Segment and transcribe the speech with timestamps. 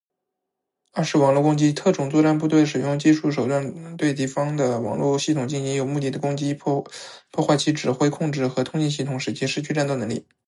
[0.93, 1.71] 二是网络攻击。
[1.71, 6.83] 特种作战部队使用技术手段对敌方的网络系统进行有目的的攻击，破
[7.47, 10.25] 坏其指挥、控制和通信系统，使其失去战斗能力。